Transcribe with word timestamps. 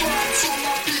Bye. 0.00 0.93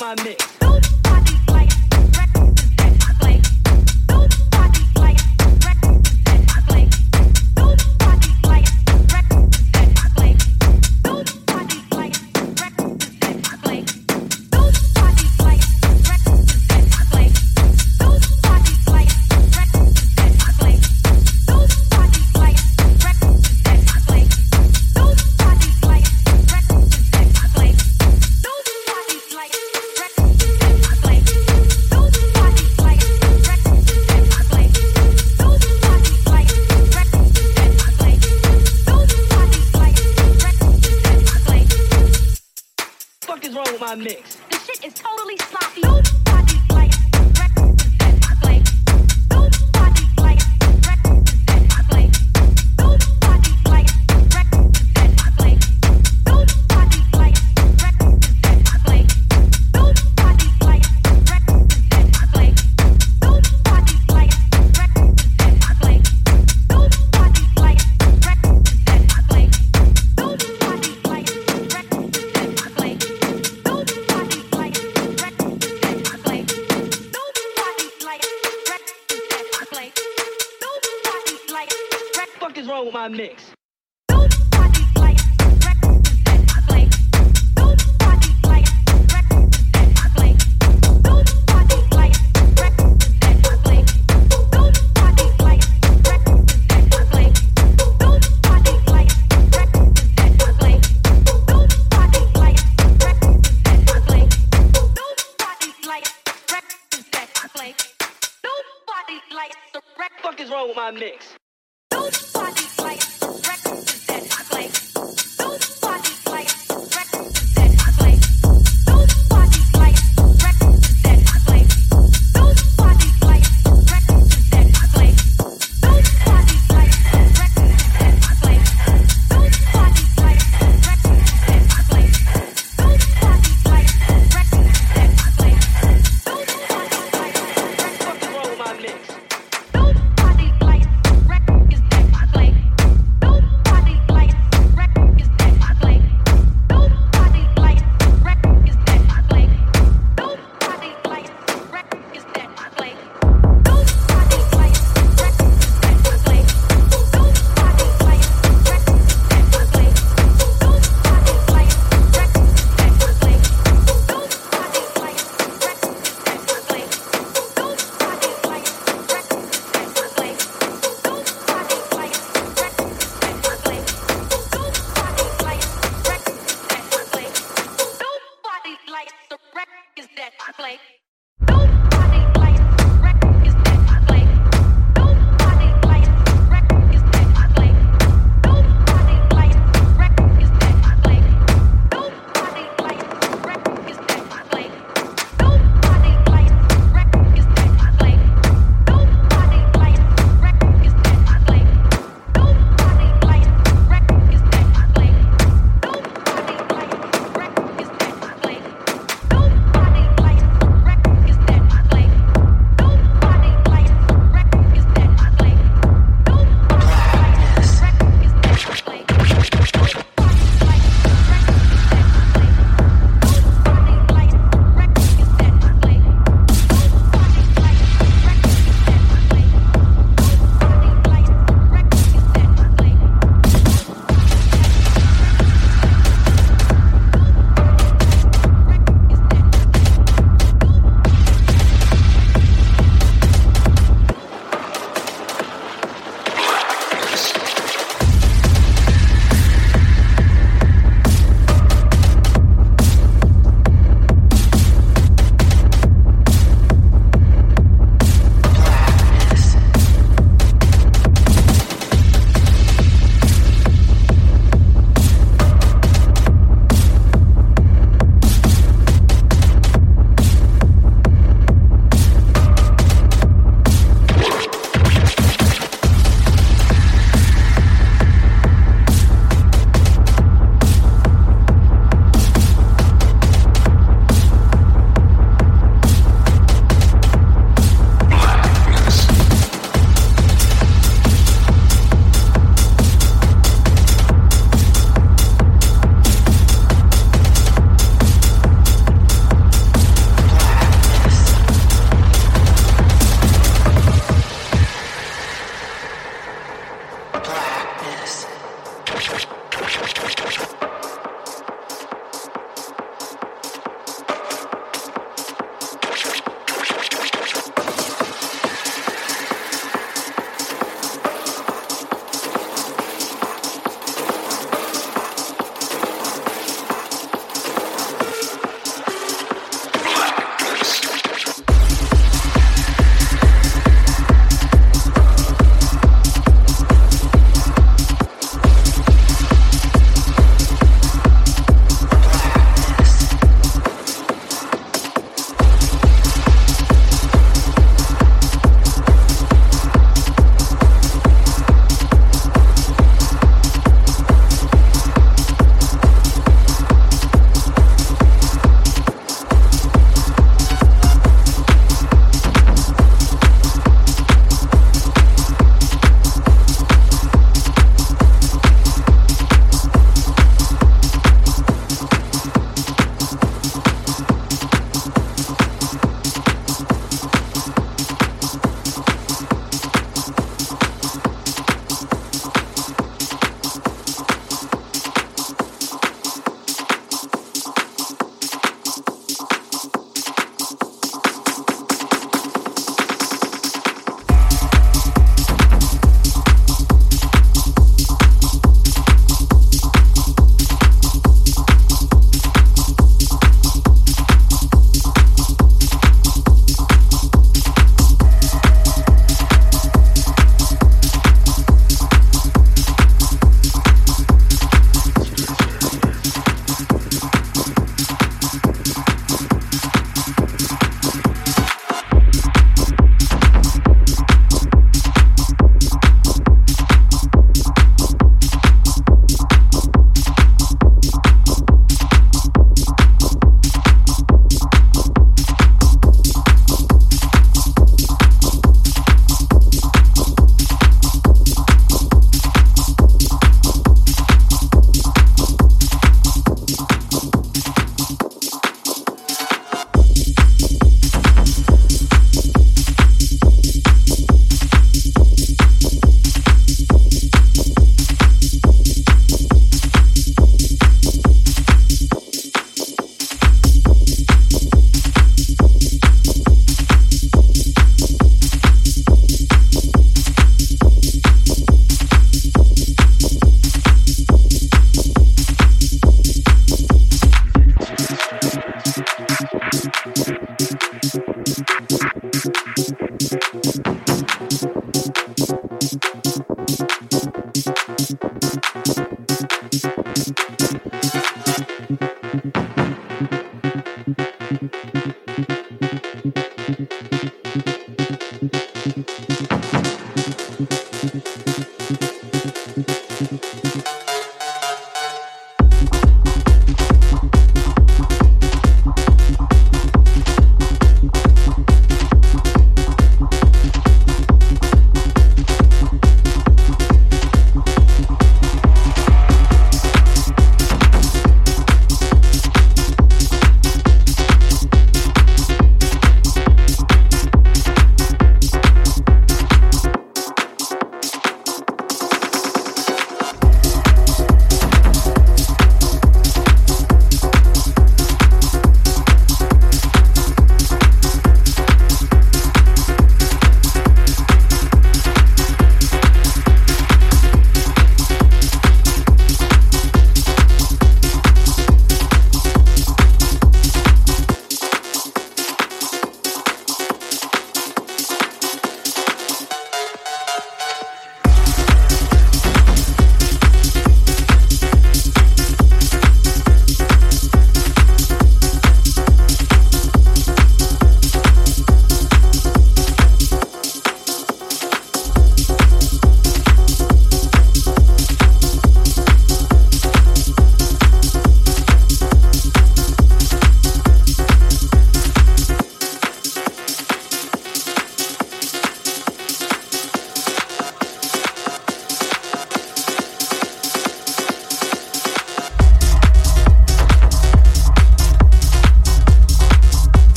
My 0.00 0.14
mix? 0.24 0.45